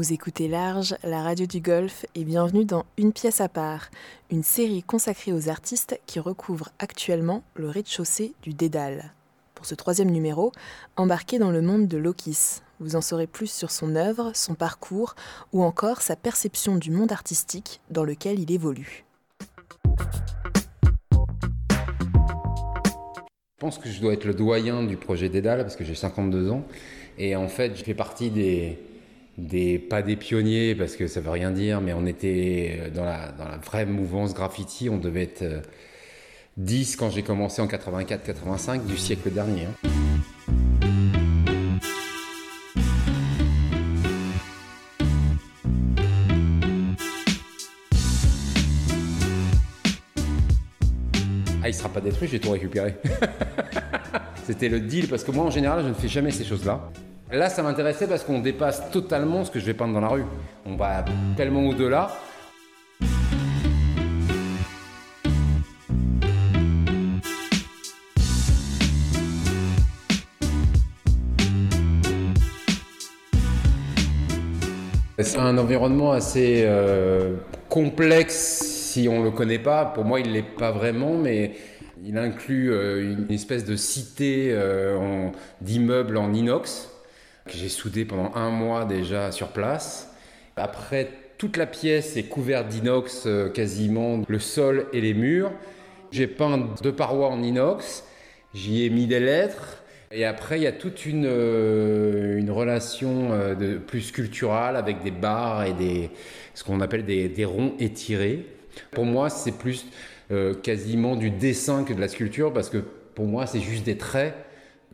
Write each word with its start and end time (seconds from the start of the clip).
Vous 0.00 0.14
écoutez 0.14 0.48
Large, 0.48 0.96
la 1.04 1.22
radio 1.22 1.44
du 1.44 1.60
Golfe, 1.60 2.06
et 2.14 2.24
bienvenue 2.24 2.64
dans 2.64 2.86
Une 2.96 3.12
pièce 3.12 3.42
à 3.42 3.50
part, 3.50 3.90
une 4.30 4.42
série 4.42 4.82
consacrée 4.82 5.30
aux 5.30 5.50
artistes 5.50 6.00
qui 6.06 6.18
recouvrent 6.18 6.70
actuellement 6.78 7.42
le 7.54 7.68
rez-de-chaussée 7.68 8.32
du 8.42 8.54
Dédale. 8.54 9.12
Pour 9.54 9.66
ce 9.66 9.74
troisième 9.74 10.10
numéro, 10.10 10.52
embarquez 10.96 11.38
dans 11.38 11.50
le 11.50 11.60
monde 11.60 11.86
de 11.86 11.98
Lokis. 11.98 12.62
Vous 12.78 12.96
en 12.96 13.02
saurez 13.02 13.26
plus 13.26 13.50
sur 13.50 13.70
son 13.70 13.94
œuvre, 13.94 14.30
son 14.32 14.54
parcours 14.54 15.16
ou 15.52 15.62
encore 15.62 16.00
sa 16.00 16.16
perception 16.16 16.76
du 16.76 16.90
monde 16.90 17.12
artistique 17.12 17.82
dans 17.90 18.04
lequel 18.04 18.40
il 18.40 18.50
évolue. 18.50 19.04
Je 23.58 23.58
pense 23.58 23.76
que 23.76 23.90
je 23.90 24.00
dois 24.00 24.14
être 24.14 24.24
le 24.24 24.32
doyen 24.32 24.82
du 24.82 24.96
projet 24.96 25.28
Dédale 25.28 25.60
parce 25.60 25.76
que 25.76 25.84
j'ai 25.84 25.94
52 25.94 26.50
ans. 26.50 26.64
Et 27.18 27.36
en 27.36 27.48
fait, 27.48 27.76
je 27.76 27.84
fais 27.84 27.92
partie 27.92 28.30
des, 28.30 28.78
des, 29.40 29.78
pas 29.78 30.02
des 30.02 30.16
pionniers 30.16 30.74
parce 30.74 30.96
que 30.96 31.06
ça 31.06 31.20
veut 31.20 31.30
rien 31.30 31.50
dire, 31.50 31.80
mais 31.80 31.92
on 31.92 32.06
était 32.06 32.90
dans 32.94 33.04
la, 33.04 33.32
dans 33.32 33.48
la 33.48 33.56
vraie 33.56 33.86
mouvance 33.86 34.34
graffiti. 34.34 34.88
On 34.88 34.98
devait 34.98 35.22
être 35.22 35.62
10 36.58 36.92
euh, 36.92 36.96
quand 36.98 37.10
j'ai 37.10 37.22
commencé 37.22 37.62
en 37.62 37.66
84-85 37.66 38.84
du 38.86 38.96
siècle 38.96 39.30
dernier. 39.30 39.64
Hein. 39.64 39.88
Ah, 51.62 51.68
il 51.68 51.74
sera 51.74 51.88
pas 51.88 52.00
détruit, 52.00 52.28
j'ai 52.28 52.40
tout 52.40 52.50
récupéré. 52.50 52.94
C'était 54.44 54.68
le 54.68 54.80
deal 54.80 55.08
parce 55.08 55.24
que 55.24 55.30
moi 55.30 55.44
en 55.44 55.50
général 55.50 55.82
je 55.84 55.88
ne 55.88 55.94
fais 55.94 56.08
jamais 56.08 56.30
ces 56.30 56.44
choses-là. 56.44 56.90
Là, 57.32 57.48
ça 57.48 57.62
m'intéressait 57.62 58.08
parce 58.08 58.24
qu'on 58.24 58.40
dépasse 58.40 58.90
totalement 58.90 59.44
ce 59.44 59.52
que 59.52 59.60
je 59.60 59.66
vais 59.66 59.74
peindre 59.74 59.94
dans 59.94 60.00
la 60.00 60.08
rue. 60.08 60.24
On 60.66 60.74
va 60.74 61.04
tellement 61.36 61.64
au-delà. 61.64 62.10
C'est 75.20 75.38
un 75.38 75.56
environnement 75.56 76.10
assez 76.10 76.64
euh, 76.64 77.36
complexe 77.68 78.90
si 78.92 79.08
on 79.08 79.20
ne 79.20 79.24
le 79.26 79.30
connaît 79.30 79.60
pas. 79.60 79.84
Pour 79.84 80.04
moi, 80.04 80.18
il 80.18 80.26
ne 80.28 80.32
l'est 80.32 80.42
pas 80.42 80.72
vraiment, 80.72 81.16
mais 81.16 81.52
il 82.02 82.18
inclut 82.18 82.72
euh, 82.72 83.14
une 83.14 83.32
espèce 83.32 83.64
de 83.64 83.76
cité 83.76 84.48
euh, 84.50 85.28
d'immeubles 85.60 86.16
en 86.16 86.32
inox 86.32 86.90
que 87.46 87.52
j'ai 87.52 87.68
soudé 87.68 88.04
pendant 88.04 88.34
un 88.34 88.50
mois 88.50 88.84
déjà 88.84 89.32
sur 89.32 89.48
place. 89.48 90.12
Après, 90.56 91.08
toute 91.40 91.56
la 91.56 91.64
pièce 91.66 92.18
est 92.18 92.24
couverte 92.24 92.68
d'inox 92.68 93.24
euh, 93.24 93.48
quasiment, 93.48 94.22
le 94.28 94.38
sol 94.38 94.86
et 94.92 95.00
les 95.00 95.14
murs. 95.14 95.50
J'ai 96.12 96.26
peint 96.26 96.68
deux 96.82 96.92
parois 96.92 97.28
en 97.28 97.42
inox, 97.42 98.04
j'y 98.52 98.84
ai 98.84 98.90
mis 98.90 99.06
des 99.06 99.20
lettres. 99.20 99.82
Et 100.12 100.26
après, 100.26 100.58
il 100.58 100.64
y 100.64 100.66
a 100.66 100.72
toute 100.72 101.06
une, 101.06 101.24
euh, 101.24 102.42
relation 102.50 103.32
euh, 103.32 103.54
de, 103.54 103.78
plus 103.78 104.02
sculpturale 104.02 104.76
avec 104.76 105.02
des 105.02 105.12
barres 105.12 105.64
et 105.64 105.72
des, 105.72 106.10
ce 106.52 106.62
qu'on 106.62 106.82
appelle 106.82 107.06
des, 107.06 107.44
ronds 107.46 107.72
étirés. 107.78 108.44
Pour 108.90 109.06
moi, 109.06 109.30
c'est 109.30 109.56
plus 109.56 109.86
quasiment 110.62 111.16
du 111.16 111.30
dessin 111.30 111.82
que 111.82 111.92
de 111.92 112.00
la 112.00 112.06
sculpture 112.06 112.52
parce 112.52 112.68
que 112.68 112.78
pour 113.14 113.24
moi, 113.24 113.46
c'est 113.46 113.60
juste 113.60 113.84
des 113.84 113.96
traits 113.96 114.34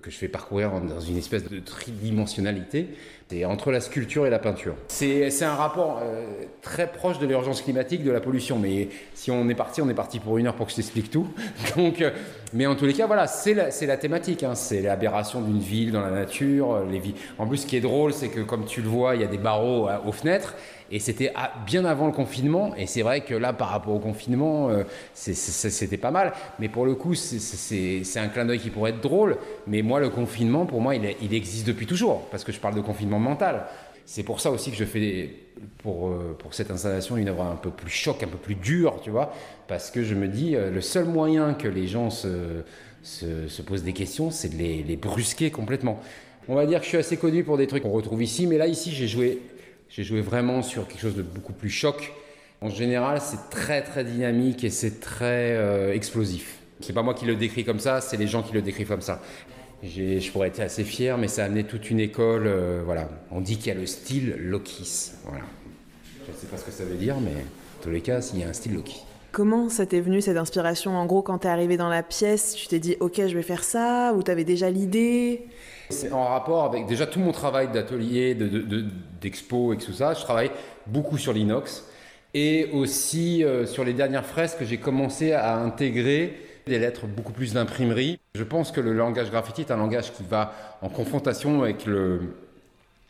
que 0.07 0.13
je 0.13 0.19
fais 0.19 0.29
parcourir 0.29 0.71
dans 0.81 1.01
une 1.01 1.17
espèce 1.17 1.49
de 1.51 1.59
tridimensionnalité. 1.59 2.87
C'est 3.29 3.45
entre 3.45 3.73
la 3.73 3.81
sculpture 3.81 4.25
et 4.25 4.31
la 4.31 4.39
peinture. 4.39 4.77
C'est 4.87 5.43
un 5.43 5.57
rapport 5.57 5.99
euh, 6.01 6.25
très 6.63 6.87
proche 6.87 7.19
de 7.19 7.27
l'urgence 7.27 7.61
climatique, 7.61 8.05
de 8.05 8.13
la 8.13 8.21
pollution. 8.21 8.57
Mais 8.57 8.89
si 9.15 9.33
on 9.33 9.49
est 9.49 9.55
parti, 9.57 9.83
on 9.83 9.89
est 9.89 9.95
parti 9.95 10.21
pour 10.21 10.39
une 10.39 10.47
heure 10.47 10.55
pour 10.55 10.67
que 10.67 10.71
je 10.71 10.77
t'explique 10.77 11.11
tout. 11.11 11.27
Donc, 11.77 12.01
euh, 12.03 12.13
mais 12.53 12.67
en 12.67 12.77
tous 12.77 12.85
les 12.85 12.93
cas, 12.93 13.09
voilà, 13.09 13.27
c'est 13.27 13.53
la, 13.53 13.71
la, 13.83 13.97
thématique. 13.97 14.45
Hein. 14.45 14.55
C'est 14.55 14.81
l'aberration 14.81 15.41
d'une 15.41 15.59
ville 15.59 15.91
dans 15.91 16.03
la 16.03 16.11
nature. 16.11 16.75
Euh, 16.75 16.99
En 17.39 17.49
plus, 17.49 17.57
ce 17.59 17.67
qui 17.67 17.77
est 17.77 17.81
drôle, 17.81 18.13
c'est 18.13 18.29
que 18.29 18.43
comme 18.43 18.65
tu 18.65 18.81
le 18.81 18.89
vois, 18.89 19.17
il 19.17 19.23
y 19.23 19.25
a 19.25 19.29
des 19.29 19.39
barreaux 19.39 19.89
aux 20.07 20.13
fenêtres. 20.13 20.55
Et 20.93 21.01
c'était 21.01 21.33
bien 21.67 21.85
avant 21.85 22.07
le 22.07 22.13
confinement. 22.13 22.73
Et 22.77 22.87
c'est 22.87 23.03
vrai 23.03 23.23
que 23.23 23.35
là, 23.35 23.53
par 23.53 23.71
rapport 23.71 23.93
au 23.93 23.99
confinement, 23.99 24.71
c'était 25.15 25.97
pas 25.97 26.13
mal. 26.13 26.33
Mais 26.61 26.69
pour 26.69 26.87
le 26.87 26.95
coup, 26.95 27.17
c'est 27.17 28.21
un 28.21 28.29
clin 28.29 28.45
d'œil 28.45 28.61
qui 28.61 28.71
pourrait 28.71 28.91
être 28.91 29.01
drôle. 29.01 29.37
Mais 29.67 29.83
moi, 29.83 29.99
le 29.99 30.11
confinement, 30.11 30.65
pour 30.65 30.81
moi, 30.81 30.95
il 30.95 31.35
existe 31.35 31.67
depuis 31.67 31.87
toujours. 31.87 32.29
Parce 32.31 32.45
que 32.45 32.53
je 32.53 32.61
parle 32.61 32.77
de 32.77 32.81
confinement 32.83 33.16
mental. 33.19 33.67
C'est 34.05 34.23
pour 34.23 34.41
ça 34.41 34.51
aussi 34.51 34.71
que 34.71 34.77
je 34.77 34.85
fais 34.85 35.31
pour, 35.79 36.09
euh, 36.09 36.37
pour 36.39 36.55
cette 36.55 36.71
installation 36.71 37.17
une 37.17 37.29
œuvre 37.29 37.43
un 37.43 37.57
peu 37.57 37.71
plus 37.71 37.91
choc, 37.91 38.23
un 38.23 38.29
peu 38.29 38.39
plus 38.39 38.55
dure, 38.55 39.01
tu 39.03 39.11
vois. 39.11 39.33
Parce 39.69 39.91
que 39.91 40.05
je 40.05 40.15
me 40.15 40.29
dis, 40.29 40.55
euh, 40.55 40.71
le 40.71 40.81
seul 40.81 41.07
moyen 41.07 41.55
que 41.55 41.67
les 41.67 41.89
gens 41.89 42.11
se, 42.11 42.63
se, 43.03 43.49
se 43.49 43.63
posent 43.63 43.83
des 43.83 43.93
questions, 43.93 44.31
c'est 44.31 44.51
de 44.51 44.57
les, 44.57 44.83
les 44.83 44.97
brusquer 44.97 45.51
complètement. 45.51 46.01
On 46.49 46.55
va 46.55 46.67
dire 46.67 46.79
que 46.79 46.85
je 46.85 46.91
suis 46.91 46.99
assez 46.99 47.17
connu 47.17 47.43
pour 47.43 47.57
des 47.57 47.67
trucs 47.67 47.83
qu'on 47.83 47.91
retrouve 47.91 48.23
ici, 48.23 48.47
mais 48.47 48.59
là, 48.59 48.69
ici, 48.69 48.93
j'ai 48.93 49.09
joué 49.09 49.41
j'ai 49.89 50.05
joué 50.05 50.21
vraiment 50.21 50.63
sur 50.63 50.89
quelque 50.89 51.01
chose 51.01 51.17
de 51.17 51.23
beaucoup 51.23 51.53
plus 51.53 51.71
choc. 51.71 52.13
En 52.61 52.69
général, 52.69 53.21
c'est 53.21 53.51
très 53.51 53.83
très 53.83 54.05
dynamique 54.05 54.65
et 54.65 54.71
c'est 54.71 55.01
très 55.01 55.53
euh, 55.57 55.95
explosif. 55.95 56.59
C'est 56.81 56.93
pas 56.93 57.03
moi 57.03 57.15
qui 57.15 57.25
le 57.25 57.37
décris 57.37 57.65
comme 57.65 57.81
ça, 57.81 58.01
c'est 58.01 58.17
les 58.17 58.27
gens 58.27 58.43
qui 58.43 58.53
le 58.53 58.63
décrivent 58.63 58.89
comme 58.89 59.01
ça. 59.01 59.23
Je 59.83 60.31
pourrais 60.31 60.49
être 60.49 60.61
assez 60.61 60.85
fier, 60.85 61.19
mais 61.19 61.29
ça 61.29 61.43
a 61.43 61.47
amené 61.47 61.65
toute 61.65 61.91
une 61.91 62.01
école. 62.01 62.47
Euh, 62.47 62.83
voilà, 62.85 63.09
on 63.31 63.41
dit 63.41 63.57
qu'il 63.57 63.69
y 63.69 63.71
a 63.71 63.79
le 63.79 63.87
style 63.87 64.37
Lokis. 64.39 65.13
Voilà. 65.25 65.45
Je 66.27 66.33
ne 66.33 66.37
sais 66.37 66.47
pas 66.47 66.57
ce 66.57 66.65
que 66.65 66.71
ça 66.71 66.85
veut 66.85 66.97
dire, 66.97 67.17
mais 67.21 67.31
en 67.33 67.83
tous 67.83 67.91
les 67.91 68.01
cas, 68.01 68.21
il 68.35 68.41
y 68.41 68.45
a 68.45 68.49
un 68.49 68.53
style 68.53 68.75
Loki. 68.75 69.03
Comment 69.33 69.69
ça 69.69 69.85
t'est 69.85 70.01
venu 70.01 70.23
cette 70.23 70.39
inspiration? 70.39 70.97
En 70.97 71.05
gros, 71.05 71.21
quand 71.21 71.39
t'es 71.39 71.49
arrivé 71.49 71.77
dans 71.77 71.91
la 71.91 72.03
pièce, 72.03 72.55
tu 72.55 72.69
t'es 72.69 72.79
dit 72.79 72.97
ok, 73.01 73.21
je 73.27 73.35
vais 73.35 73.43
faire 73.43 73.65
ça, 73.65 74.15
ou 74.17 74.23
t'avais 74.23 74.45
déjà 74.45 74.71
l'idée? 74.71 75.47
C'est 75.91 76.11
en 76.11 76.25
rapport 76.25 76.65
avec 76.65 76.87
déjà 76.87 77.07
tout 77.07 77.21
mon 77.21 77.33
travail 77.33 77.69
d'atelier, 77.71 78.35
d'expo 79.21 79.75
et 79.75 79.77
tout 79.77 79.93
ça. 79.93 80.15
Je 80.15 80.23
travaille 80.23 80.51
beaucoup 80.87 81.19
sur 81.19 81.35
l'inox 81.35 81.85
et 82.33 82.71
aussi 82.73 83.45
euh, 83.45 83.67
sur 83.67 83.85
les 83.85 83.93
dernières 83.93 84.27
fresques, 84.27 84.63
j'ai 84.63 84.79
commencé 84.79 85.33
à 85.33 85.57
intégrer 85.57 86.35
des 86.67 86.81
lettres 86.81 87.07
beaucoup 87.07 87.33
plus 87.33 87.55
d'imprimerie. 87.55 88.19
Je 88.35 88.43
pense 88.43 88.73
que 88.73 88.81
le 88.81 88.93
langage 88.93 89.31
graffiti 89.31 89.61
est 89.61 89.71
un 89.71 89.77
langage 89.77 90.13
qui 90.13 90.25
va 90.29 90.53
en 90.83 90.89
confrontation 90.89 91.63
avec 91.63 91.87
le, 91.87 92.35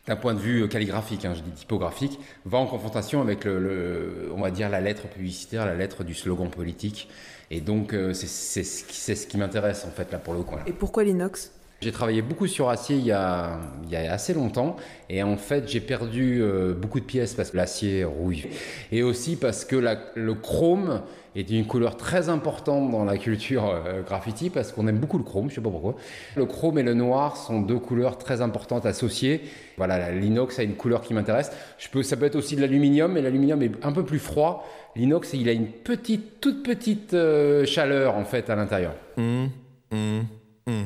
d'un 0.05 0.15
point 0.15 0.35
de 0.35 0.39
vue 0.39 0.67
calligraphique, 0.67 1.25
hein, 1.25 1.33
je 1.35 1.41
dis 1.41 1.49
typographique, 1.49 2.19
va 2.45 2.59
en 2.59 2.67
confrontation 2.67 3.19
avec 3.19 3.45
le, 3.45 4.31
on 4.35 4.41
va 4.41 4.51
dire 4.51 4.69
la 4.69 4.79
lettre 4.79 5.07
publicitaire, 5.07 5.65
la 5.65 5.73
lettre 5.73 6.03
du 6.03 6.13
slogan 6.13 6.51
politique. 6.51 7.09
Et 7.49 7.59
donc 7.59 7.93
euh, 7.93 8.13
c'est 8.13 8.63
ce 8.63 8.83
qui, 8.83 9.27
qui 9.27 9.37
m'intéresse 9.37 9.85
en 9.85 9.91
fait 9.91 10.11
là 10.11 10.19
pour 10.19 10.35
le 10.35 10.43
coup. 10.43 10.57
Et 10.67 10.73
pourquoi 10.73 11.03
l'inox 11.03 11.51
j'ai 11.79 11.91
travaillé 11.91 12.23
beaucoup 12.23 12.47
sur 12.47 12.69
acier 12.69 12.95
il 12.95 13.05
y 13.05 13.11
a, 13.11 13.59
il 13.83 13.91
y 13.91 13.95
a 13.95 14.11
assez 14.11 14.33
longtemps 14.33 14.77
et 15.11 15.21
en 15.21 15.37
fait 15.37 15.69
j'ai 15.69 15.79
perdu 15.79 16.41
euh, 16.41 16.73
beaucoup 16.73 16.99
de 16.99 17.05
pièces 17.05 17.35
parce 17.35 17.51
que 17.51 17.57
l'acier 17.57 18.03
rouille 18.03 18.47
et 18.91 19.03
aussi 19.03 19.35
parce 19.35 19.63
que 19.63 19.75
la, 19.75 19.99
le 20.15 20.33
chrome 20.33 21.03
est 21.39 21.49
une 21.49 21.65
couleur 21.65 21.97
très 21.97 22.29
importante 22.29 22.89
dans 22.91 23.05
la 23.05 23.17
culture 23.17 23.69
euh, 23.69 24.01
graffiti 24.01 24.49
parce 24.49 24.71
qu'on 24.71 24.87
aime 24.87 24.97
beaucoup 24.97 25.17
le 25.17 25.23
chrome, 25.23 25.49
je 25.49 25.55
sais 25.55 25.61
pas 25.61 25.69
pourquoi. 25.69 25.95
Le 26.35 26.45
chrome 26.45 26.79
et 26.79 26.83
le 26.83 26.93
noir 26.93 27.37
sont 27.37 27.61
deux 27.61 27.79
couleurs 27.79 28.17
très 28.17 28.41
importantes 28.41 28.85
associées. 28.85 29.41
Voilà, 29.77 30.11
l'inox 30.11 30.57
a 30.59 30.63
une 30.63 30.75
couleur 30.75 31.01
qui 31.01 31.13
m'intéresse. 31.13 31.51
Ça 32.01 32.17
peut 32.17 32.25
être 32.25 32.35
aussi 32.35 32.55
de 32.55 32.61
l'aluminium, 32.61 33.11
mais 33.13 33.21
l'aluminium 33.21 33.61
est 33.61 33.85
un 33.85 33.91
peu 33.91 34.03
plus 34.03 34.19
froid. 34.19 34.67
L'inox, 34.95 35.33
il 35.33 35.47
a 35.49 35.51
une 35.51 35.67
petite, 35.67 36.41
toute 36.41 36.63
petite 36.63 37.13
euh, 37.13 37.65
chaleur 37.65 38.15
en 38.15 38.25
fait 38.25 38.49
à 38.49 38.55
l'intérieur. 38.55 38.93
Mmh, 39.17 39.45
mmh, 39.91 40.19
mmh. 40.67 40.83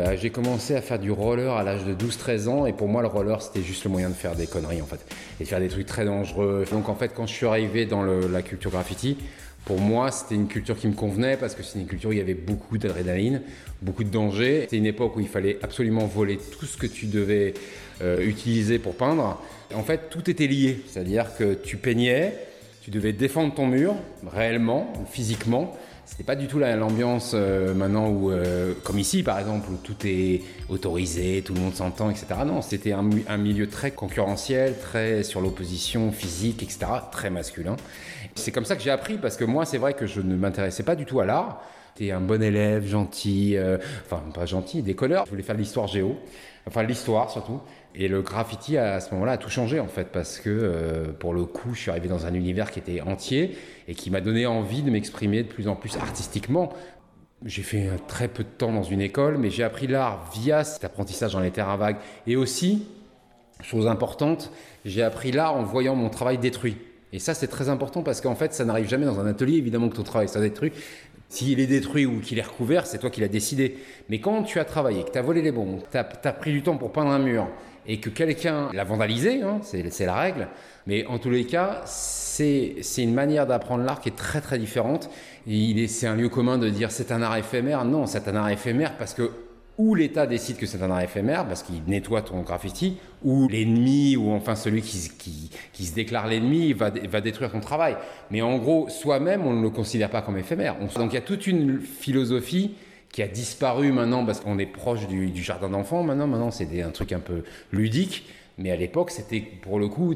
Euh, 0.00 0.16
j'ai 0.20 0.30
commencé 0.30 0.74
à 0.74 0.82
faire 0.82 0.98
du 0.98 1.12
roller 1.12 1.52
à 1.52 1.62
l'âge 1.62 1.84
de 1.84 1.94
12-13 1.94 2.48
ans 2.48 2.66
et 2.66 2.72
pour 2.72 2.88
moi 2.88 3.00
le 3.00 3.06
roller 3.06 3.40
c'était 3.40 3.62
juste 3.62 3.84
le 3.84 3.90
moyen 3.90 4.08
de 4.08 4.14
faire 4.14 4.34
des 4.34 4.48
conneries 4.48 4.82
en 4.82 4.86
fait 4.86 4.98
et 5.38 5.44
de 5.44 5.48
faire 5.48 5.60
des 5.60 5.68
trucs 5.68 5.86
très 5.86 6.04
dangereux. 6.04 6.64
Donc 6.72 6.88
en 6.88 6.96
fait 6.96 7.12
quand 7.14 7.28
je 7.28 7.32
suis 7.32 7.46
arrivé 7.46 7.86
dans 7.86 8.02
la 8.02 8.42
culture 8.42 8.72
graffiti, 8.72 9.16
pour 9.64 9.78
moi 9.78 10.10
c'était 10.10 10.34
une 10.34 10.48
culture 10.48 10.76
qui 10.76 10.88
me 10.88 10.94
convenait 10.94 11.36
parce 11.36 11.54
que 11.54 11.62
c'est 11.62 11.78
une 11.78 11.86
culture 11.86 12.10
où 12.10 12.12
il 12.12 12.18
y 12.18 12.20
avait 12.20 12.34
beaucoup 12.34 12.76
d'adrénaline, 12.76 13.42
beaucoup 13.82 14.02
de 14.02 14.08
danger. 14.08 14.62
C'était 14.62 14.78
une 14.78 14.86
époque 14.86 15.14
où 15.14 15.20
il 15.20 15.28
fallait 15.28 15.60
absolument 15.62 16.06
voler 16.06 16.38
tout 16.38 16.66
ce 16.66 16.76
que 16.76 16.88
tu 16.88 17.06
devais 17.06 17.54
euh, 18.02 18.18
utiliser 18.26 18.80
pour 18.80 18.96
peindre. 18.96 19.40
En 19.76 19.84
fait 19.84 20.10
tout 20.10 20.28
était 20.28 20.48
lié, 20.48 20.82
c'est-à-dire 20.88 21.36
que 21.38 21.54
tu 21.54 21.76
peignais, 21.76 22.34
tu 22.82 22.90
devais 22.90 23.12
défendre 23.12 23.54
ton 23.54 23.68
mur 23.68 23.94
réellement, 24.26 24.92
physiquement 25.08 25.72
c'était 26.06 26.24
pas 26.24 26.36
du 26.36 26.46
tout 26.46 26.58
l'ambiance 26.58 27.32
euh, 27.34 27.74
maintenant 27.74 28.08
où, 28.08 28.30
euh, 28.30 28.74
comme 28.84 28.98
ici 28.98 29.22
par 29.22 29.38
exemple, 29.38 29.70
où 29.70 29.76
tout 29.76 29.96
est 30.04 30.42
autorisé, 30.68 31.42
tout 31.42 31.54
le 31.54 31.60
monde 31.60 31.74
s'entend, 31.74 32.10
etc. 32.10 32.26
Non, 32.46 32.62
c'était 32.62 32.92
un, 32.92 33.36
milieu 33.36 33.68
très 33.68 33.90
concurrentiel, 33.90 34.78
très 34.78 35.22
sur 35.22 35.40
l'opposition 35.40 36.12
physique, 36.12 36.62
etc., 36.62 36.86
très 37.10 37.30
masculin. 37.30 37.76
C'est 38.34 38.52
comme 38.52 38.64
ça 38.64 38.76
que 38.76 38.82
j'ai 38.82 38.90
appris 38.90 39.16
parce 39.16 39.36
que 39.36 39.44
moi, 39.44 39.64
c'est 39.64 39.78
vrai 39.78 39.94
que 39.94 40.06
je 40.06 40.20
ne 40.20 40.36
m'intéressais 40.36 40.82
pas 40.82 40.94
du 40.94 41.06
tout 41.06 41.20
à 41.20 41.24
l'art. 41.24 41.62
T'es 41.94 42.10
un 42.10 42.20
bon 42.20 42.42
élève, 42.42 42.86
gentil, 42.86 43.56
euh, 43.56 43.78
enfin 44.04 44.22
pas 44.34 44.46
gentil, 44.46 44.82
décolleur. 44.82 45.24
Je 45.26 45.30
voulais 45.30 45.44
faire 45.44 45.56
l'histoire 45.56 45.86
géo, 45.86 46.16
enfin 46.66 46.82
l'histoire 46.82 47.30
surtout. 47.30 47.60
Et 47.96 48.08
le 48.08 48.22
graffiti 48.22 48.76
à 48.76 48.98
ce 49.00 49.12
moment-là 49.14 49.32
a 49.32 49.36
tout 49.38 49.50
changé 49.50 49.78
en 49.78 49.86
fait 49.86 50.08
parce 50.10 50.38
que 50.38 50.50
euh, 50.50 51.12
pour 51.12 51.32
le 51.32 51.44
coup 51.44 51.74
je 51.74 51.80
suis 51.80 51.90
arrivé 51.90 52.08
dans 52.08 52.26
un 52.26 52.34
univers 52.34 52.70
qui 52.70 52.80
était 52.80 53.00
entier 53.00 53.56
et 53.86 53.94
qui 53.94 54.10
m'a 54.10 54.20
donné 54.20 54.46
envie 54.46 54.82
de 54.82 54.90
m'exprimer 54.90 55.44
de 55.44 55.48
plus 55.48 55.68
en 55.68 55.76
plus 55.76 55.96
artistiquement. 55.96 56.72
J'ai 57.44 57.62
fait 57.62 57.90
très 58.08 58.26
peu 58.26 58.42
de 58.42 58.48
temps 58.48 58.72
dans 58.72 58.82
une 58.82 59.00
école 59.00 59.38
mais 59.38 59.50
j'ai 59.50 59.62
appris 59.62 59.86
l'art 59.86 60.28
via 60.34 60.64
cet 60.64 60.84
apprentissage 60.84 61.34
dans 61.34 61.40
les 61.40 61.52
terrains 61.52 61.76
vagues 61.76 61.98
et 62.26 62.34
aussi, 62.34 62.88
chose 63.62 63.86
importante, 63.86 64.50
j'ai 64.84 65.02
appris 65.02 65.30
l'art 65.30 65.54
en 65.54 65.62
voyant 65.62 65.94
mon 65.94 66.10
travail 66.10 66.38
détruit. 66.38 66.76
Et 67.14 67.20
ça, 67.20 67.32
c'est 67.32 67.46
très 67.46 67.68
important 67.68 68.02
parce 68.02 68.20
qu'en 68.20 68.34
fait, 68.34 68.52
ça 68.52 68.64
n'arrive 68.64 68.88
jamais 68.88 69.06
dans 69.06 69.20
un 69.20 69.26
atelier, 69.28 69.56
évidemment, 69.56 69.88
que 69.88 69.94
ton 69.94 70.02
travail 70.02 70.28
soit 70.28 70.40
détruit. 70.40 70.72
S'il 71.28 71.58
est 71.58 71.66
détruit 71.66 72.06
ou 72.06 72.20
qu'il 72.20 72.38
est 72.38 72.42
recouvert, 72.42 72.86
c'est 72.86 72.98
toi 72.98 73.10
qui 73.10 73.20
l'as 73.20 73.28
décidé. 73.28 73.76
Mais 74.08 74.20
quand 74.20 74.42
tu 74.42 74.60
as 74.60 74.64
travaillé, 74.64 75.02
que 75.04 75.10
tu 75.10 75.18
as 75.18 75.22
volé 75.22 75.42
les 75.42 75.52
bombes, 75.52 75.80
que 75.82 75.90
tu 75.90 75.98
as, 75.98 76.32
pris 76.32 76.52
du 76.52 76.62
temps 76.62 76.76
pour 76.76 76.92
peindre 76.92 77.10
un 77.10 77.18
mur 77.18 77.48
et 77.86 77.98
que 77.98 78.08
quelqu'un 78.08 78.70
l'a 78.72 78.84
vandalisé, 78.84 79.42
hein, 79.42 79.60
c'est 79.62 80.06
la 80.06 80.14
règle, 80.14 80.48
mais 80.86 81.06
en 81.06 81.18
tous 81.18 81.30
les 81.30 81.44
cas, 81.44 81.82
c'est 81.84 82.82
une 82.98 83.14
manière 83.14 83.46
d'apprendre 83.46 83.84
l'art 83.84 84.00
qui 84.00 84.10
est 84.10 84.16
très 84.16 84.40
très 84.40 84.58
différente. 84.58 85.10
C'est 85.46 86.06
un 86.06 86.16
lieu 86.16 86.28
commun 86.28 86.58
de 86.58 86.68
dire 86.68 86.90
c'est 86.90 87.12
un 87.12 87.22
art 87.22 87.36
éphémère. 87.36 87.84
Non, 87.84 88.06
c'est 88.06 88.28
un 88.28 88.36
art 88.36 88.48
éphémère 88.48 88.96
parce 88.96 89.14
que 89.14 89.30
ou 89.76 89.94
l'État 89.94 90.26
décide 90.26 90.56
que 90.56 90.66
c'est 90.66 90.82
un 90.82 90.90
art 90.90 91.00
éphémère 91.00 91.46
parce 91.46 91.62
qu'il 91.62 91.82
nettoie 91.86 92.22
ton 92.22 92.42
graffiti, 92.42 92.96
ou 93.22 93.48
l'ennemi, 93.48 94.16
ou 94.16 94.30
enfin 94.30 94.54
celui 94.54 94.82
qui, 94.82 95.50
qui, 95.72 95.84
se 95.84 95.94
déclare 95.94 96.28
l'ennemi, 96.28 96.72
va, 96.72 96.90
va, 96.90 97.20
détruire 97.20 97.50
ton 97.50 97.60
travail. 97.60 97.96
Mais 98.30 98.42
en 98.42 98.58
gros, 98.58 98.88
soi-même, 98.88 99.46
on 99.46 99.54
ne 99.54 99.62
le 99.62 99.70
considère 99.70 100.10
pas 100.10 100.22
comme 100.22 100.38
éphémère. 100.38 100.76
donc 100.78 101.12
il 101.12 101.14
y 101.14 101.18
a 101.18 101.22
toute 101.22 101.46
une 101.46 101.80
philosophie 101.80 102.74
qui 103.10 103.22
a 103.22 103.28
disparu 103.28 103.92
maintenant 103.92 104.24
parce 104.24 104.40
qu'on 104.40 104.58
est 104.58 104.66
proche 104.66 105.06
du, 105.06 105.30
du 105.30 105.42
jardin 105.42 105.68
d'enfants 105.68 106.02
maintenant. 106.02 106.26
Maintenant, 106.26 106.50
c'est 106.50 106.82
un 106.82 106.90
truc 106.90 107.12
un 107.12 107.20
peu 107.20 107.44
ludique. 107.72 108.26
Mais 108.58 108.70
à 108.70 108.76
l'époque, 108.76 109.10
c'était 109.10 109.40
pour 109.40 109.78
le 109.78 109.88
coup 109.88 110.14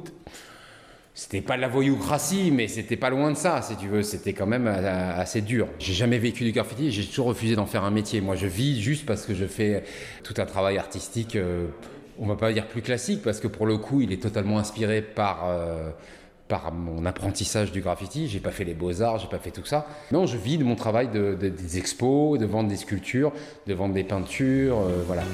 c'était 1.19 1.41
pas 1.41 1.57
de 1.57 1.63
la 1.63 1.67
voyoucratie, 1.67 2.53
mais 2.53 2.69
c'était 2.69 2.97
pas 2.97 3.11
loin 3.11 3.33
de 3.33 3.37
ça, 3.37 3.61
si 3.61 3.75
tu 3.75 3.89
veux. 3.89 4.05
C'était 4.05 4.35
quand 4.35 4.47
même 4.47 4.69
euh, 4.69 5.21
assez 5.21 5.41
dur. 5.41 5.67
J'ai 5.81 5.93
jamais 5.93 6.17
vécu 6.17 6.45
du 6.45 6.53
graffiti, 6.53 6.93
j'ai 6.93 7.05
toujours 7.05 7.27
refusé 7.27 7.57
d'en 7.57 7.67
faire 7.67 7.83
un 7.83 7.91
métier. 7.91 8.21
Moi, 8.21 8.37
je 8.37 8.47
vis 8.47 8.81
juste 8.81 9.05
parce 9.05 9.27
que 9.27 9.35
je 9.35 9.45
fais 9.45 9.83
tout 10.23 10.35
un 10.37 10.47
travail 10.47 10.79
artistique, 10.79 11.35
euh, 11.35 11.67
on 12.21 12.27
va 12.27 12.37
pas 12.37 12.53
dire 12.53 12.69
plus 12.69 12.83
classique, 12.83 13.21
parce 13.25 13.41
que 13.41 13.49
pour 13.49 13.67
le 13.67 13.79
coup, 13.79 14.01
il 14.01 14.13
est 14.13 14.23
totalement 14.23 14.61
inspiré 14.61 15.03
par. 15.03 15.49
Euh, 15.49 15.91
par 16.47 16.73
mon 16.73 17.05
apprentissage 17.05 17.73
du 17.73 17.83
graffiti, 17.83 18.27
j'ai 18.27 18.41
pas 18.41 18.53
fait 18.53 18.65
les 18.65 18.73
beaux-arts, 18.73 19.19
j'ai 19.19 19.29
pas 19.29 19.39
fait 19.39 19.51
tout 19.51 19.67
ça. 19.67 19.87
Non, 20.13 20.25
je 20.25 20.39
vis 20.39 20.57
de 20.57 20.65
mon 20.65 20.77
travail 20.77 21.09
de, 21.09 21.35
des 21.35 21.77
expos, 21.77 22.39
de 22.39 22.47
vendre 22.47 22.71
des 22.71 22.77
sculptures, 22.77 23.35
de 23.67 23.75
vendre 23.75 23.93
des 23.93 24.03
peintures, 24.03 24.79
voilà. 25.07 25.25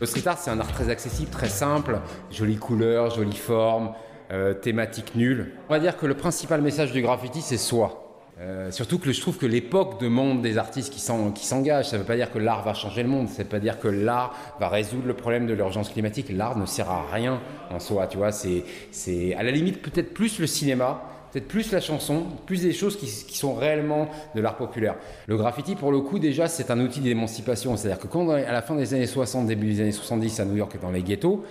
Le 0.00 0.06
street 0.06 0.26
art, 0.26 0.38
c'est 0.38 0.50
un 0.50 0.58
art 0.58 0.72
très 0.72 0.88
accessible, 0.88 1.30
très 1.30 1.50
simple, 1.50 1.98
jolie 2.30 2.56
couleur, 2.56 3.14
jolie 3.14 3.36
forme, 3.36 3.92
euh, 4.30 4.54
thématique 4.54 5.14
nulle. 5.14 5.52
On 5.68 5.74
va 5.74 5.78
dire 5.78 5.98
que 5.98 6.06
le 6.06 6.14
principal 6.14 6.62
message 6.62 6.92
du 6.92 7.02
graffiti, 7.02 7.42
c'est 7.42 7.58
soi. 7.58 8.06
Euh, 8.40 8.70
surtout 8.70 8.98
que 8.98 9.12
je 9.12 9.20
trouve 9.20 9.36
que 9.36 9.44
l'époque 9.44 10.00
demande 10.00 10.40
des 10.40 10.56
artistes 10.56 10.90
qui 10.90 11.00
s'engagent. 11.00 11.90
Ça 11.90 11.96
ne 11.96 12.00
veut 12.00 12.06
pas 12.06 12.16
dire 12.16 12.32
que 12.32 12.38
l'art 12.38 12.64
va 12.64 12.72
changer 12.72 13.02
le 13.02 13.10
monde. 13.10 13.28
Ça 13.28 13.40
ne 13.40 13.42
veut 13.42 13.50
pas 13.50 13.58
dire 13.58 13.78
que 13.78 13.88
l'art 13.88 14.34
va 14.58 14.70
résoudre 14.70 15.06
le 15.06 15.12
problème 15.12 15.46
de 15.46 15.52
l'urgence 15.52 15.90
climatique. 15.90 16.30
L'art 16.30 16.56
ne 16.56 16.64
sert 16.64 16.90
à 16.90 17.04
rien 17.12 17.38
en 17.68 17.78
soi. 17.78 18.06
Tu 18.06 18.16
vois, 18.16 18.32
c'est 18.32 19.34
à 19.34 19.42
la 19.42 19.50
limite 19.50 19.82
peut-être 19.82 20.14
plus 20.14 20.38
le 20.38 20.46
cinéma 20.46 21.02
peut-être 21.32 21.48
plus 21.48 21.72
la 21.72 21.80
chanson, 21.80 22.24
plus 22.46 22.62
des 22.62 22.72
choses 22.72 22.96
qui, 22.96 23.06
sont 23.06 23.54
réellement 23.54 24.08
de 24.34 24.40
l'art 24.40 24.56
populaire. 24.56 24.96
Le 25.26 25.36
graffiti, 25.36 25.74
pour 25.74 25.92
le 25.92 26.00
coup, 26.00 26.18
déjà, 26.18 26.48
c'est 26.48 26.70
un 26.70 26.80
outil 26.80 27.00
d'émancipation. 27.00 27.76
C'est-à-dire 27.76 27.98
que 27.98 28.06
quand, 28.06 28.28
à 28.30 28.52
la 28.52 28.62
fin 28.62 28.74
des 28.74 28.94
années 28.94 29.06
60, 29.06 29.46
début 29.46 29.66
des 29.72 29.80
années 29.80 29.92
70, 29.92 30.40
à 30.40 30.44
New 30.44 30.56
York, 30.56 30.76
dans 30.80 30.90
les 30.90 31.02
ghettos, 31.02 31.44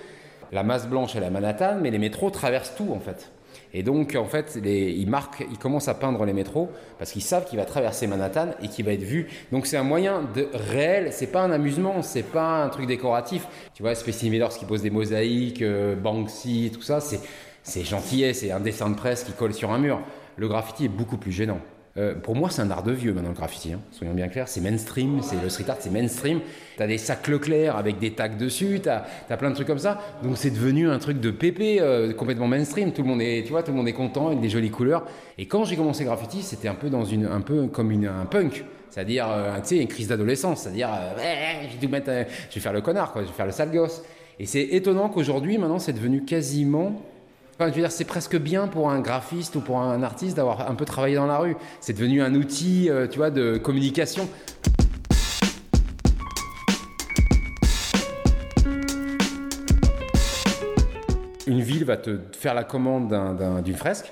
la 0.52 0.64
masse 0.64 0.88
blanche 0.88 1.16
est 1.16 1.24
à 1.24 1.30
Manhattan, 1.30 1.78
mais 1.82 1.92
les 1.92 2.00
métros 2.00 2.30
traversent 2.30 2.76
tout, 2.76 2.92
en 2.94 3.00
fait. 3.00 3.32
Et 3.74 3.84
donc, 3.84 4.16
en 4.16 4.26
fait, 4.26 4.60
ils 4.64 5.10
marquent, 5.10 5.46
ils 5.52 5.58
commencent 5.58 5.90
à 5.90 5.94
peindre 5.94 6.26
les 6.26 6.34
métros 6.34 6.70
parce 6.98 7.12
qu'ils 7.12 7.22
savent 7.22 7.46
qu'il 7.46 7.60
va 7.60 7.66
traverser 7.66 8.08
Manhattan 8.08 8.50
et 8.64 8.68
qu'il 8.68 8.84
va 8.84 8.94
être 8.94 9.04
vu. 9.04 9.28
Donc, 9.52 9.68
c'est 9.68 9.78
un 9.78 9.84
moyen 9.84 10.24
de 10.34 10.48
réel. 10.54 11.10
C'est 11.12 11.28
pas 11.28 11.42
un 11.42 11.52
amusement, 11.52 12.02
c'est 12.02 12.24
pas 12.24 12.64
un 12.64 12.70
truc 12.70 12.88
décoratif. 12.88 13.48
Tu 13.76 13.84
vois, 13.84 13.94
Space 13.94 14.24
Invaders 14.24 14.50
qui 14.50 14.66
pose 14.66 14.82
des 14.82 14.90
mosaïques, 14.90 15.62
euh, 15.62 15.96
Banksy, 15.96 16.72
tout 16.74 16.82
ça, 16.82 17.00
c'est 17.00 17.20
c'est 17.70 17.84
gentillet, 17.84 18.34
c'est 18.34 18.52
un 18.52 18.60
dessin 18.60 18.90
de 18.90 18.96
presse 18.96 19.24
qui 19.24 19.32
colle 19.32 19.54
sur 19.54 19.72
un 19.72 19.78
mur. 19.78 20.02
Le 20.38 20.48
graffiti 20.48 20.86
est 20.86 20.90
beaucoup 20.90 21.18
plus 21.18 21.32
gênant. 21.32 21.60
Euh, 21.98 22.16
pour 22.16 22.36
moi, 22.36 22.50
c'est 22.50 22.62
un 22.62 22.72
art 22.72 22.84
de 22.84 22.92
vieux 22.92 23.14
maintenant 23.14 23.30
le 23.30 23.36
graffiti. 23.36 23.74
Hein. 23.74 23.80
Soyons 23.92 24.14
bien 24.14 24.28
clairs, 24.28 24.48
c'est 24.48 24.62
mainstream, 24.62 25.22
c'est 25.22 25.42
le 25.42 25.50
street 25.50 25.66
art, 25.68 25.78
c'est 25.80 25.92
mainstream. 25.92 26.40
T'as 26.78 26.88
des 26.88 26.98
sacs 26.98 27.28
Leclerc 27.28 27.76
avec 27.76 28.00
des 28.00 28.12
tags 28.12 28.30
dessus, 28.30 28.80
t'as 28.82 29.04
as 29.30 29.38
plein 29.38 29.50
de 29.50 29.56
trucs 29.56 29.68
comme 29.68 29.80
ça. 29.80 30.00
Donc 30.24 30.38
c'est 30.38 30.52
devenu 30.52 30.90
un 30.90 31.00
truc 31.00 31.20
de 31.20 31.32
pépé 31.32 31.80
euh, 31.82 32.14
complètement 32.14 32.48
mainstream. 32.48 32.92
Tout 32.92 33.02
le 33.02 33.08
monde 33.08 33.22
est, 33.22 33.44
tu 33.44 33.52
vois, 33.52 33.64
tout 33.64 33.72
le 33.72 33.78
monde 33.78 33.88
est 33.88 33.94
content 33.94 34.28
avec 34.28 34.40
des 34.40 34.50
jolies 34.50 34.72
couleurs. 34.72 35.06
Et 35.38 35.46
quand 35.46 35.66
j'ai 35.66 35.76
commencé 35.76 36.04
le 36.04 36.10
graffiti, 36.10 36.42
c'était 36.42 36.68
un 36.68 36.76
peu 36.76 36.90
dans 36.90 37.06
une, 37.06 37.26
un 37.26 37.42
peu 37.42 37.68
comme 37.68 37.92
une, 37.92 38.08
un 38.08 38.26
punk. 38.26 38.66
C'est-à-dire, 38.90 39.28
euh, 39.30 39.58
tu 39.58 39.68
sais, 39.68 39.78
une 39.78 39.88
crise 39.88 40.08
d'adolescence. 40.08 40.62
C'est-à-dire, 40.62 40.90
je 41.18 41.88
vais 41.88 42.28
je 42.50 42.56
vais 42.56 42.62
faire 42.62 42.74
le 42.74 42.82
connard, 42.82 43.12
quoi. 43.12 43.24
Je 43.24 43.28
vais 43.28 43.34
faire 43.34 43.46
le 43.46 43.52
sale 43.52 43.72
gosse. 43.72 44.04
Et 44.40 44.46
c'est 44.46 44.62
étonnant 44.62 45.10
qu'aujourd'hui, 45.10 45.58
maintenant, 45.58 45.80
c'est 45.80 45.94
devenu 45.94 46.24
quasiment 46.24 47.02
dire, 47.68 47.92
c'est 47.92 48.06
presque 48.06 48.38
bien 48.38 48.68
pour 48.68 48.90
un 48.90 49.02
graphiste 49.02 49.58
ou 49.58 49.62
pour 49.62 49.80
un 49.82 50.02
artiste 50.02 50.38
d'avoir 50.38 50.72
un 50.72 50.76
peu 50.76 50.86
travaillé 50.86 51.16
dans 51.16 51.26
la 51.26 51.38
rue. 51.38 51.58
C'est 51.82 51.94
devenu 51.94 52.22
un 52.22 52.34
outil, 52.34 52.90
euh, 52.90 53.08
tu 53.08 53.18
vois, 53.18 53.32
de 53.32 53.58
communication. 53.58 54.30
Une 61.48 61.62
ville 61.62 61.84
va 61.84 61.98
te 61.98 62.20
faire 62.32 62.54
la 62.54 62.64
commande 62.64 63.14
d'une 63.64 63.76
fresque 63.76 64.12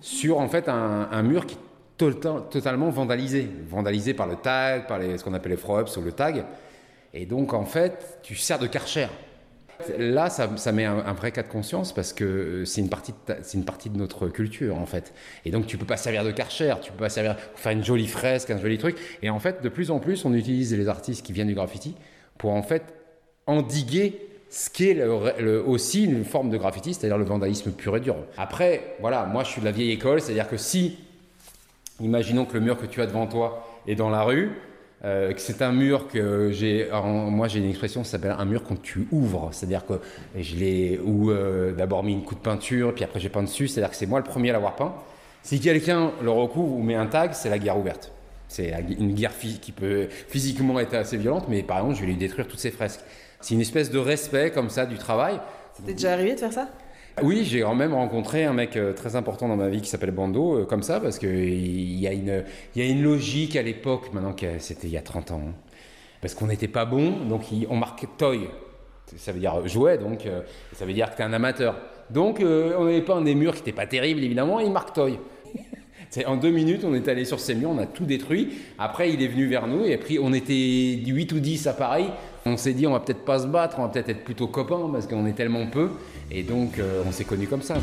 sur 0.00 0.38
en 0.38 0.48
fait 0.48 0.68
un, 0.68 1.22
mur 1.22 1.46
qui 1.46 1.54
est 1.54 2.20
totalement 2.50 2.90
vandalisé, 2.90 3.48
vandalisé 3.68 4.14
par 4.14 4.26
le 4.26 4.36
tag, 4.36 4.86
par 4.86 5.00
ce 5.00 5.24
qu'on 5.24 5.34
appelle 5.34 5.52
les 5.52 5.58
throw-ups 5.58 5.96
ou 5.96 6.02
le 6.02 6.12
tag. 6.12 6.44
Et 7.14 7.24
donc 7.24 7.54
en 7.54 7.64
fait, 7.64 8.18
tu 8.22 8.36
sers 8.36 8.58
de 8.58 8.66
karcher. 8.66 9.08
Là, 9.98 10.30
ça, 10.30 10.72
met 10.72 10.84
un, 10.84 11.12
vrai 11.12 11.32
cas 11.32 11.42
de 11.42 11.48
conscience 11.48 11.92
parce 11.92 12.12
que 12.12 12.24
euh, 12.24 12.64
c'est 12.64 12.80
une, 12.80 12.88
partie 12.88 13.12
de 13.12 13.34
une 13.54 13.64
partie 13.64 13.90
de 13.90 13.96
notre 13.98 14.28
culture, 14.28 14.76
en 14.78 14.86
fait. 14.86 15.12
Et 15.44 15.50
donc, 15.50 15.66
tu 15.66 15.76
peux 15.76 15.86
pas 15.86 15.96
servir 15.96 16.24
de 16.24 16.30
karcher, 16.30 16.74
tu 16.82 16.92
peux 16.92 16.98
pas 16.98 17.08
servir 17.08 17.36
faire 17.54 17.72
une 17.72 17.84
jolie 17.84 18.06
fresque, 18.06 18.50
un 18.50 18.58
joli 18.58 18.78
truc. 18.78 18.96
Et 19.22 19.30
en 19.30 19.38
fait, 19.38 19.62
de 19.62 19.68
plus 19.68 19.90
en 19.90 19.98
plus, 19.98 20.24
on 20.24 20.32
utilise 20.32 20.74
les 20.74 20.88
artistes 20.88 21.24
qui 21.24 21.32
viennent 21.32 21.48
du 21.48 21.54
graffiti 21.54 21.94
pour, 22.38 22.52
en 22.52 22.62
fait, 22.62 22.94
endiguer 23.46 24.18
ce 24.48 24.70
qui 24.70 24.88
est 24.88 25.04
aussi 25.04 26.04
une 26.04 26.24
forme 26.24 26.50
de 26.50 26.56
graffiti, 26.56 26.94
c'est-à-dire 26.94 27.18
le 27.18 27.24
vandalisme 27.24 27.72
pur 27.72 27.96
et 27.96 28.00
dur. 28.00 28.16
Après, 28.38 28.96
voilà, 29.00 29.26
moi, 29.26 29.44
je 29.44 29.50
suis 29.50 29.60
de 29.60 29.66
la 29.66 29.72
vieille 29.72 29.90
école, 29.90 30.20
c'est-à-dire 30.20 30.48
que 30.48 30.56
si, 30.56 30.98
imaginons 32.00 32.44
que 32.44 32.54
le 32.54 32.60
mur 32.60 32.78
que 32.78 32.86
tu 32.86 33.02
as 33.02 33.06
devant 33.06 33.26
toi 33.26 33.66
est 33.86 33.96
dans 33.96 34.10
la 34.10 34.22
rue, 34.22 34.52
euh, 35.04 35.32
c'est 35.36 35.62
un 35.62 35.72
mur 35.72 36.08
que 36.08 36.50
j'ai. 36.50 36.88
Moi, 36.92 37.48
j'ai 37.48 37.58
une 37.58 37.68
expression 37.68 38.02
qui 38.02 38.08
s'appelle 38.08 38.34
un 38.36 38.44
mur 38.44 38.64
quand 38.64 38.80
tu 38.80 39.06
ouvres. 39.12 39.50
C'est-à-dire 39.52 39.84
que 39.86 40.00
je 40.38 40.56
l'ai 40.56 41.00
ou 41.04 41.30
euh, 41.30 41.72
d'abord 41.72 42.02
mis 42.02 42.12
une 42.12 42.24
coup 42.24 42.34
de 42.34 42.40
peinture, 42.40 42.94
puis 42.94 43.04
après 43.04 43.20
j'ai 43.20 43.28
peint 43.28 43.42
dessus. 43.42 43.68
C'est-à-dire 43.68 43.90
que 43.90 43.96
c'est 43.96 44.06
moi 44.06 44.18
le 44.18 44.24
premier 44.24 44.50
à 44.50 44.54
l'avoir 44.54 44.76
peint. 44.76 44.94
Si 45.42 45.60
quelqu'un 45.60 46.12
le 46.22 46.30
recouvre 46.30 46.76
ou 46.76 46.82
met 46.82 46.96
un 46.96 47.06
tag, 47.06 47.32
c'est 47.34 47.50
la 47.50 47.58
guerre 47.58 47.78
ouverte. 47.78 48.10
C'est 48.48 48.72
une 48.98 49.12
guerre 49.14 49.32
qui 49.38 49.72
peut 49.72 50.06
physiquement 50.28 50.78
être 50.80 50.94
assez 50.94 51.16
violente, 51.16 51.46
mais 51.48 51.62
par 51.62 51.78
exemple, 51.78 51.96
je 51.96 52.00
vais 52.00 52.06
lui 52.06 52.16
détruire 52.16 52.46
toutes 52.46 52.60
ses 52.60 52.70
fresques. 52.70 53.00
C'est 53.40 53.54
une 53.54 53.60
espèce 53.60 53.90
de 53.90 53.98
respect 53.98 54.50
comme 54.50 54.70
ça 54.70 54.86
du 54.86 54.96
travail. 54.96 55.38
C'était 55.74 55.92
déjà 55.92 56.12
arrivé 56.12 56.34
de 56.34 56.40
faire 56.40 56.52
ça? 56.52 56.68
Oui, 57.22 57.44
j'ai 57.44 57.60
quand 57.60 57.74
même 57.74 57.94
rencontré 57.94 58.44
un 58.44 58.52
mec 58.52 58.76
euh, 58.76 58.92
très 58.92 59.16
important 59.16 59.48
dans 59.48 59.56
ma 59.56 59.68
vie 59.68 59.80
qui 59.80 59.88
s'appelle 59.88 60.10
Bando, 60.10 60.58
euh, 60.58 60.64
comme 60.66 60.82
ça, 60.82 61.00
parce 61.00 61.18
qu'il 61.18 61.98
y, 61.98 62.06
a 62.06 62.12
une, 62.12 62.44
y 62.74 62.82
a 62.82 62.84
une 62.84 63.02
logique 63.02 63.56
à 63.56 63.62
l'époque, 63.62 64.12
maintenant 64.12 64.34
que 64.34 64.58
c'était 64.58 64.86
il 64.86 64.92
y 64.92 64.98
a 64.98 65.02
30 65.02 65.30
ans, 65.30 65.42
parce 66.20 66.34
qu'on 66.34 66.46
n'était 66.46 66.68
pas 66.68 66.84
bon, 66.84 67.12
donc 67.26 67.44
on 67.70 67.76
marquait 67.76 68.08
toy, 68.18 68.48
ça 69.16 69.32
veut 69.32 69.40
dire 69.40 69.66
jouet, 69.66 69.96
donc 69.96 70.26
euh, 70.26 70.42
ça 70.74 70.84
veut 70.84 70.92
dire 70.92 71.10
que 71.10 71.16
tu 71.16 71.22
es 71.22 71.24
un 71.24 71.32
amateur. 71.32 71.76
Donc 72.10 72.40
on 72.40 72.84
n'avait 72.84 73.02
pas 73.02 73.14
un 73.14 73.22
des 73.22 73.34
murs 73.34 73.54
qui 73.54 73.60
n'était 73.60 73.72
pas 73.72 73.86
terrible, 73.86 74.22
évidemment, 74.22 74.60
et 74.60 74.64
il 74.64 74.72
marque 74.72 74.92
toy. 74.92 75.18
En 76.24 76.36
deux 76.36 76.50
minutes, 76.50 76.82
on 76.84 76.94
est 76.94 77.08
allé 77.08 77.24
sur 77.24 77.40
ces 77.40 77.54
murs, 77.54 77.70
on 77.70 77.78
a 77.78 77.86
tout 77.86 78.04
détruit. 78.04 78.50
Après, 78.78 79.12
il 79.12 79.22
est 79.22 79.28
venu 79.28 79.46
vers 79.46 79.66
nous, 79.66 79.84
et 79.84 79.94
après, 79.94 80.18
on 80.20 80.32
était 80.32 81.02
8 81.06 81.32
ou 81.32 81.40
10 81.40 81.66
à 81.66 81.72
Paris. 81.74 82.06
On 82.46 82.56
s'est 82.56 82.72
dit, 82.72 82.86
on 82.86 82.92
va 82.92 83.00
peut-être 83.00 83.24
pas 83.24 83.40
se 83.40 83.46
battre, 83.46 83.78
on 83.78 83.82
va 83.82 83.88
peut-être 83.88 84.08
être 84.08 84.24
plutôt 84.24 84.46
copains, 84.46 84.88
parce 84.92 85.06
qu'on 85.06 85.26
est 85.26 85.32
tellement 85.32 85.66
peu. 85.66 85.90
Et 86.30 86.42
donc, 86.42 86.78
euh, 86.78 87.02
on 87.06 87.12
s'est 87.12 87.24
connus 87.24 87.48
comme 87.48 87.62
ça. 87.62 87.74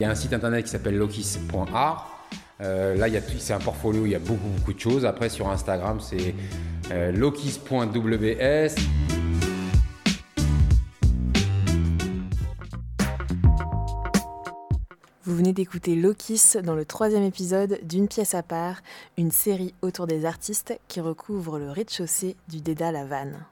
Il 0.00 0.04
y 0.04 0.06
a 0.06 0.10
un 0.10 0.14
site 0.14 0.32
internet 0.32 0.64
qui 0.64 0.70
s'appelle 0.70 0.96
lokis.art. 0.96 2.26
Euh, 2.62 2.96
là, 2.96 3.06
c'est 3.38 3.52
un 3.52 3.58
portfolio, 3.58 4.06
il 4.06 4.12
y 4.12 4.14
a 4.14 4.18
beaucoup, 4.18 4.48
beaucoup 4.56 4.72
de 4.72 4.80
choses. 4.80 5.04
Après, 5.04 5.28
sur 5.28 5.48
Instagram, 5.48 5.98
c'est 6.00 6.34
euh. 6.90 7.12
Venez 15.40 15.54
d'écouter 15.54 15.96
Lokis 15.96 16.58
dans 16.62 16.74
le 16.74 16.84
troisième 16.84 17.22
épisode 17.22 17.78
d'Une 17.82 18.08
pièce 18.08 18.34
à 18.34 18.42
part, 18.42 18.82
une 19.16 19.30
série 19.30 19.72
autour 19.80 20.06
des 20.06 20.26
artistes 20.26 20.78
qui 20.86 21.00
recouvrent 21.00 21.58
le 21.58 21.70
rez-de-chaussée 21.70 22.36
du 22.48 22.60
Dédale 22.60 22.96
à 22.96 23.06
Vannes. 23.06 23.46